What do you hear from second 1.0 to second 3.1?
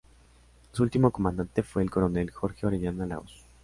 comandante fue el Coronel Jorge Orellana